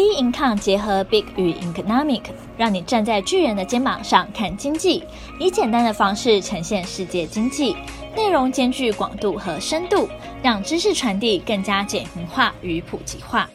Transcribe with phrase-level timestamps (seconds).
[0.00, 2.22] B Income 结合 Big 与 Economic，
[2.56, 5.04] 让你站在巨人的肩膀上看经济，
[5.38, 7.76] 以简单的方式呈现世界经济，
[8.16, 10.08] 内容兼具广度和深度，
[10.42, 13.50] 让知识传递更加简明化与普及化。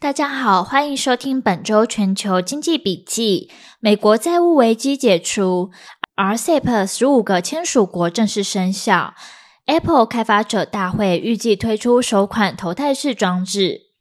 [0.00, 3.52] 大家好，欢迎收听本周全球经济笔记。
[3.78, 5.70] 美国债务危机解除
[6.16, 9.14] ，RCEP 十五个签署国正式生效。
[9.66, 13.93] Apple 开发者大会预计推出首款头戴式装置。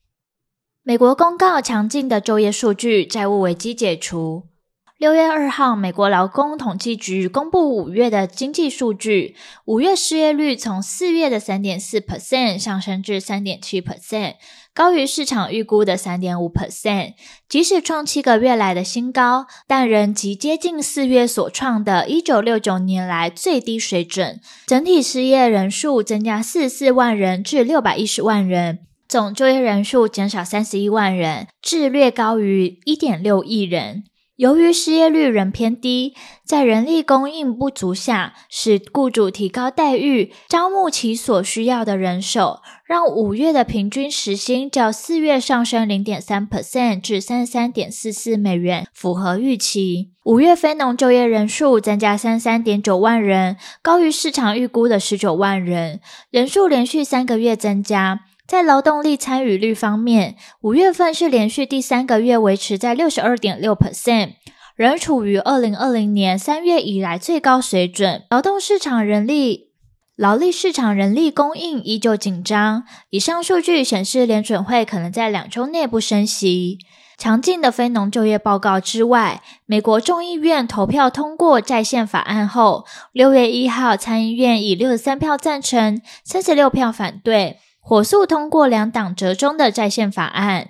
[0.85, 4.49] 美国公告强劲的就业数据，债务危机解除。
[4.97, 9.33] 六月二号，美国劳工统计局公布五月的经济数据，
[9.63, 14.33] 五月失业率从四月的三点四 percent 上升至三点七 percent，
[14.73, 17.13] 高于市场预估的三点五 percent。
[17.47, 24.41] 即使创七个月来的新高，但仍极接近四月所创的一九六九年来最低水准。
[24.67, 28.79] 整体失业人数增加四十四万人至六百一十万人。
[29.07, 34.03] 总就业人数减少三十一万人，至略高于一点六亿人。
[34.35, 50.09] 由于失业率仍偏低，在人力供应不足下，使雇主提高待遇，招募其所需要的人手，让五月的平均时薪较四月上升零点三 percent 至三十三点四四美元，符合预期。
[50.23, 56.01] 五月非农就业人数增加三十三点九万人，高于市场预估的十九万人，
[56.31, 58.21] 人数连续三个月增加。
[58.53, 64.33] 在劳动力参与率方面，五月份是连续第三个月维持在六十二点六 percent，
[64.75, 68.21] 仍处于二零二零年三月以来最高水准。
[68.29, 69.69] 劳动市场人力、
[70.15, 72.83] 劳力市场人力供应依旧紧张。
[73.09, 76.77] 以上数据显示，联准会可能在两周内不升息。
[77.17, 87.57] 强劲的非农就业报告之外，美国众议院投票通过债宪法案后，六月一号参议院以六十三票赞成、三十六票反对。
[87.83, 90.69] 火速通过两党折中的在线法案。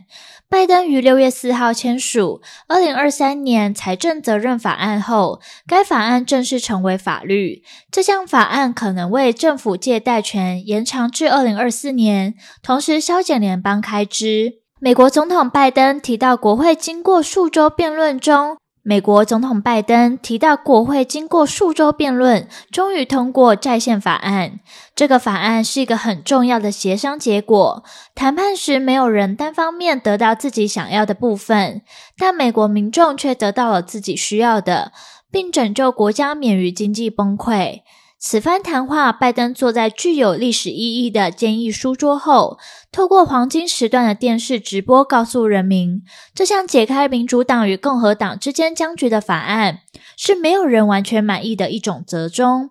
[0.50, 7.64] 拜登于六月四号签署二零二三年财政责任法案后，该法案正式成为法律。
[7.90, 14.62] 这项法案可能为政府借贷权延长至二零二四年，同时削减联邦开支。
[14.80, 18.58] 美国总统拜登提到，国会经过数周辩论中。
[18.86, 24.60] 美国总统拜登提到，国会经过数周辩论，终于通过在线法案。
[24.94, 27.82] 这个法案是一个很重要的协商结果。
[28.14, 31.82] 谈判时，没有人单方面得到自己想要的部分，
[32.18, 34.92] 但美国民众却得到了自己需要的，
[35.32, 37.84] 并拯救国家免于经济崩溃。
[38.26, 42.58] 此番谈话，拜登坐在具有历史意义的坚毅书桌后，
[42.90, 46.02] 透过黄金时段的电视直播告诉人民，
[46.34, 49.80] 这项解开民主党与共和党之间僵局的法案，
[50.16, 52.70] 是没有人完全满意的一种折中。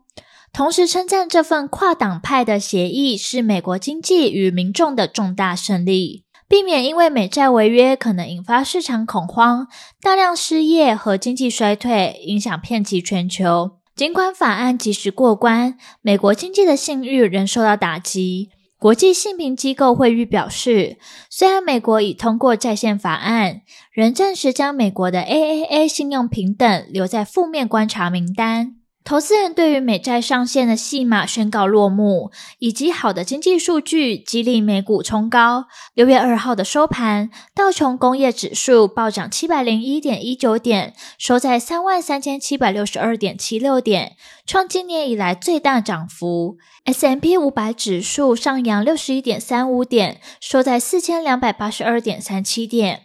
[0.54, 9.68] 同时称赞这份跨党派的协议是美国经济与民众的重大胜利，避免因为美债违约可能引发市场恐慌、
[10.00, 13.81] 大量失业和经济衰退，影响遍及全球。
[13.94, 18.50] 尽管法案及时过关，美国经济的信誉仍受到打击。
[18.78, 20.98] 国际信评机构惠誉表示，
[21.30, 23.60] 虽然美国已通过在线法案，
[23.92, 28.81] 仍暂时将美国的 AAA 信用平等留在负面观察名单。
[29.04, 32.30] 投资人对于美债上限的戏码宣告落幕，
[32.60, 35.66] 以及好的经济数据激励美股冲高。
[35.94, 46.56] 六月二号的收盘，道琼工业指数暴涨七百零一点一九点，收在三万三千七百六十二点七六点，创今年以来最大涨幅。
[46.84, 53.02] S M P 五百指数上扬六十一点三五点，收在四千两百八十二点三七点。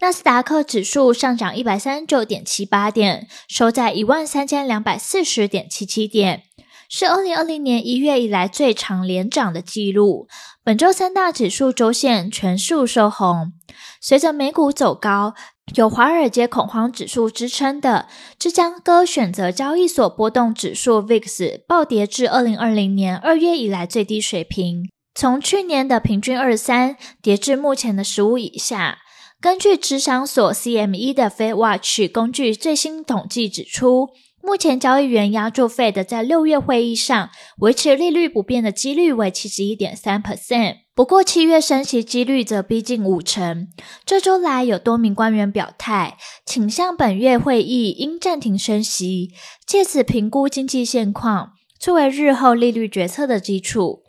[0.00, 6.44] 纳斯达克指数上涨一百三十九点七八点，收在一万三千两百四十点七七点，
[6.88, 10.28] 是二零二零年一月以来最长连涨的记录。
[10.62, 13.52] 本周三大指数周线全数收红。
[14.00, 15.34] 随着美股走高，
[15.74, 18.06] 有华尔街恐慌指数支撑的
[18.38, 28.98] 芝加哥选择交易所波动指数 VIX 暴跌至二零二零年二月以来最低水平，从去年的平均二三跌至目前的十五以下。
[29.40, 34.08] 根据职场所 CME 的 FedWatch 工具最新统计指出，
[34.42, 43.68] 目前交易员押注 Fed 在六月会议上维持利率不变的几率为七十一点三 percent，不过七月升息几率则逼近五成。
[44.04, 49.30] 这周来有多名官员表态，倾向本月会议应暂停升息，
[49.64, 54.02] 借此评估经济现况，作为日后利率决策的基础。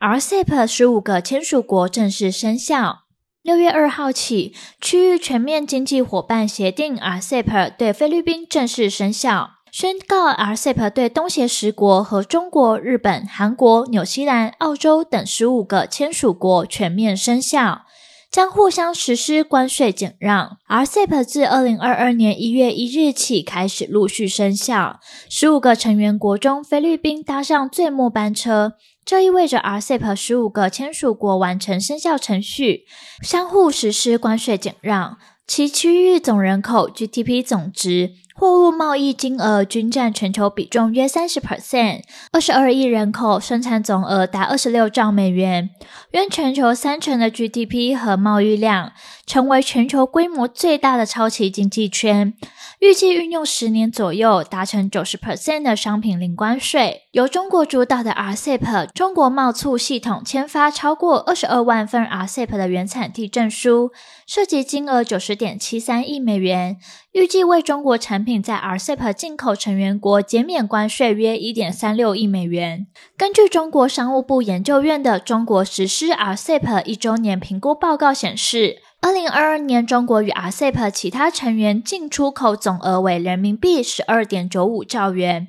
[0.00, 3.05] RCEP 十五个签署国正式生效。
[3.46, 17.82] 六月二号起，区域全面经济伙伴协定 （RCEP） 对菲律宾正式生效，宣告 RCEP 对东协十国和中国、日本、韩国、纽西兰、澳洲等十五个签署国全面生效。
[18.28, 20.58] 将互相实施关税减让。
[20.68, 24.98] RCEP 自二零二二年一月一日起开始陆续生效，
[25.30, 28.72] 十五个成员国中，菲律宾搭上最末班车。
[29.06, 32.86] 这意味着 RCEP 十五个签署国完成生效程序，
[33.22, 35.16] 相互实施关税减让，
[35.46, 38.14] 其区域总人口 GDP 总值。
[38.38, 42.02] 货物贸易金额均占全球比重约三十 percent，
[42.32, 45.70] 二十二亿人口，生产总额达二十六兆美元，
[46.10, 48.92] 约全球三成的 GDP 和贸易量，
[49.26, 52.34] 成为全球规模最大的超级经济圈。
[52.80, 57.04] 预计运用十年左右，达成九十 percent 的商品零关税。
[57.12, 63.92] 由中国主导的 RCEP 中国贸促系统签发超过二十二万份 RCEP 的原产地证书，
[64.26, 66.76] 涉及金额九十点七三亿美元，
[67.16, 72.88] 预计为中国产品在 RCEP 进口成员国减免关税约一点三六亿美元。
[73.16, 85.48] 根据中国商务部研究院的中国实施 RCEP 一周年评估报告显示，二零二二年，中国与 RCEP 其他成员进出口总额为人民币十二点九五兆元，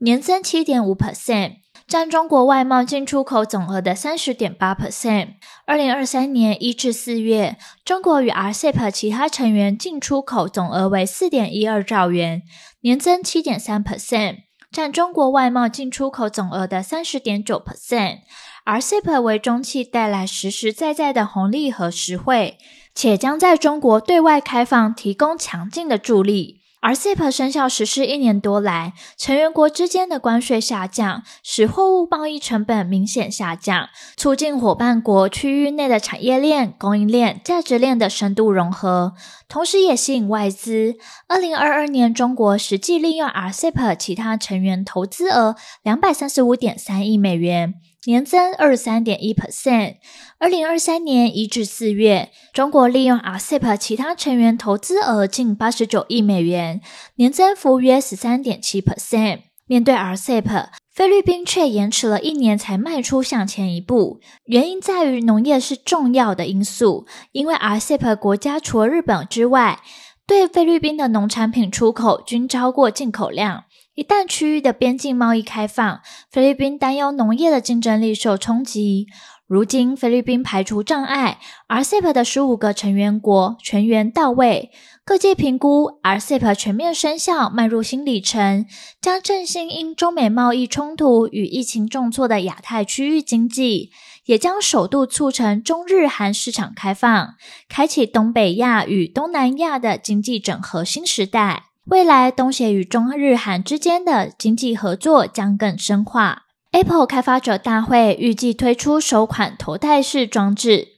[0.00, 1.52] 年增七点五 percent，
[1.88, 5.36] 占中国外贸进出口总额的三十点八 percent。
[5.64, 12.42] 二零二三年一至四月，中国与 RCEP 其他成员进出口总额为四点一二兆元，
[12.82, 14.40] 年增七点三 percent，
[14.70, 18.18] 占中国外贸进出口总额的三十点九 percent。
[18.66, 22.58] RCEP 为中企带来实实在在的红利和实惠。
[22.94, 26.57] 且将在中国对外开放提供强劲的助力。
[26.80, 39.14] RCEP 生效实施一年多来，成员国之间的关税下降，使货物贸易成本明显下降，促进伙伴国区域内的产业链、供应链、价值链的深度融合，
[39.48, 40.94] 同时也吸引外资。
[41.26, 47.74] 二零二二年，中国实际利用 RCEP 其他成员投资额两百三十五点三亿美元。
[48.08, 49.96] 年增二十三点一 percent。
[50.38, 56.80] 二零二三年一至四月，中国利用 RCEP 其他成员投资额近八十九亿美元，
[57.16, 59.40] 年增幅约十三点七 percent。
[59.66, 64.20] 面对 RCEP，菲律宾却延迟了一年才迈出向前一步。
[64.46, 69.80] 原因在于农业是重要的因素，因为 RCEP 国家除了日本之外，
[70.26, 73.64] 对菲律宾的农产品出口均超过进口量。
[73.98, 79.08] 一旦区域的边境贸易开放，菲律宾担忧农业的竞争力受冲击。
[79.48, 84.70] 如今，菲律宾排除障碍，RCEP 的十五个成员国全员到位。
[85.04, 88.66] 各界评估，RCEP 全面生效，迈入新里程，
[89.00, 93.90] 将振兴因中美贸易冲突与疫情重挫的亚太区域经济，
[94.26, 97.34] 也将首度促成中日韩市场开放，
[97.68, 101.64] 开启东北亚与东南亚的经济整合新时代。
[101.90, 106.42] 未来，东协与中日韩之间的经济合作将更深化。
[106.72, 110.88] Apple 开发者大会预计推出首款头戴式装置。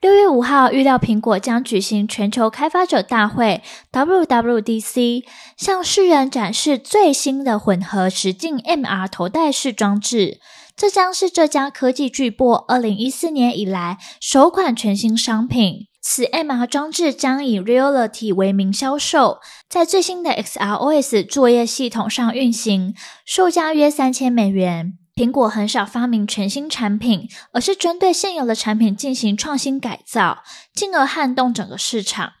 [0.00, 3.60] 六月五号，预料苹果将举行全球开发者大会
[3.90, 5.24] （WWDC），
[5.56, 10.38] 向世人展示最新的混合实境 MR 头戴式装置。
[10.76, 15.89] 这将是这家科技巨擘二零一四年以来首款全新商品。
[16.00, 22.94] 此 MR 装置将以 Reality 为名销售，在最新的 XROS 作业系统上运行，
[23.26, 24.98] 售价约三千美元。
[25.14, 30.42] 苹果很少发明全新产品，而是针对现有的产品进行创新改造，
[30.74, 32.32] 进而撼动整个市场。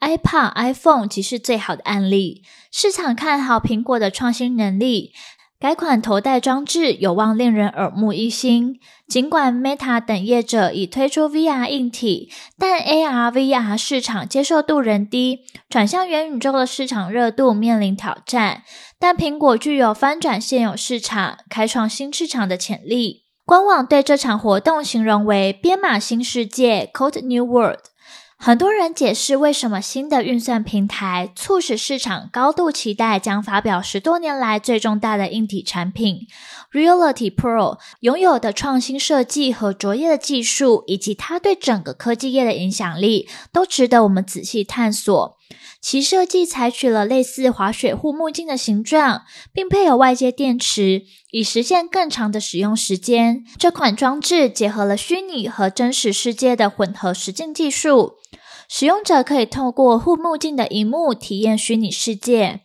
[0.00, 5.12] iPad、iPhone 即是最好的案例，市场看好苹果的创新能力。
[5.58, 8.78] 该款头戴装置有望令人耳目一新。
[9.08, 18.64] 尽管 Meta 等业者已推出 VR 硬体，但 AR、VR 市场接受度仍低，转向元宇宙的市场热度面临挑战。
[18.98, 23.24] 但苹果具有翻转现有市场、开创新市场的潜力。
[23.44, 27.78] 官网对这场活动形容为“编码新世界 ”（Code New World）。
[28.38, 36.26] 很多人解释为什么新的运算平台促使市场高度期待将发表十多年来最重大的硬体产品
[36.70, 45.35] Reality Pro 拥有的创新设计和卓越的技术，以及它对整个科技业的影响力，都值得我们仔细探索。
[45.80, 49.22] 其设计采取了类似滑雪护目镜的形状，
[49.52, 53.44] 并配有外接电池，以实现更长的使用时间。
[53.56, 58.14] 这款装置结合了虚拟和真实世界的混合实境技术。
[58.68, 62.62] 使用者可以透过护目镜的荧幕体验虚拟世界，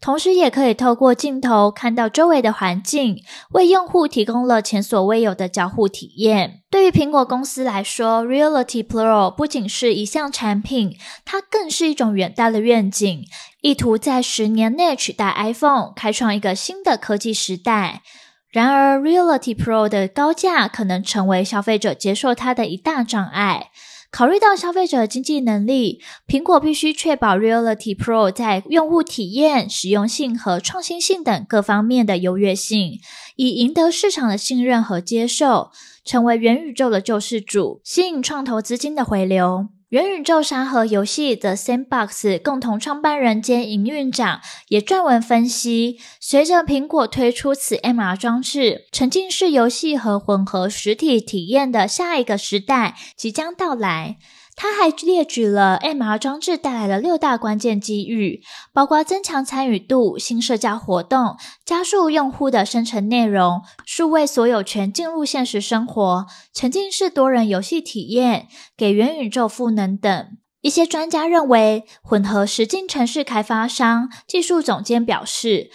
[0.00, 6.62] 同时也可以透过镜头看到周围的环境，为用户提供了前所未有的交互体验。
[6.70, 13.24] 对于苹果公司来说，Reality Pro 不仅是一项产品，它更是一种远大的愿景，
[13.60, 18.00] 意图在十年内取代 iPhone，开创一个新的科技时代。
[18.48, 23.70] 然而，Reality Pro 的高价可能成为消费者接受它的一大障碍。
[24.10, 32.98] 考虑到消费者经济能力，苹果必须确保 Reality Pro 在用户体验、实用性和创新性等各方面的优越性，
[33.36, 35.70] 以赢得市场的信任和接受，
[36.04, 39.68] 成为元宇宙的救世主，吸引创投资金的回流。
[39.90, 54.18] 元宇宙沙盒游戏 The Sandbox 共同创办人兼营运长也撰文分析，随着苹果推出此 MR 装置，沉浸式游戏和混合实体体验的下一个时代即将到来。
[54.62, 58.42] 他还列举了 MR 装置带来的六大关键机遇，
[58.74, 70.36] 包括增强参与度、新社交活动、加速用户的生成内容、数位所有权进入现实生活、沉浸式多人游戏体验、给元宇宙赋能等。
[70.60, 75.70] 一些专家认为，混合实境城市开发商技术总监表示，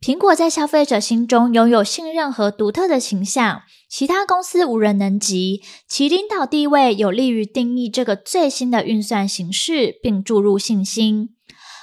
[0.00, 3.62] 苹果在消费者心中拥有信任和独特的形象。
[3.88, 11.30] 其他公司无人能及，其领导地位有利于定义这个最新的运算形式，并注入信心。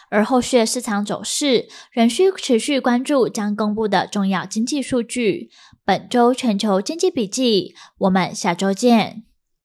[0.10, 5.50] 而后续的市场走势仍需持续关注将公布的重要经济数据。
[5.84, 9.24] 本周全球经济笔记，我们下周见。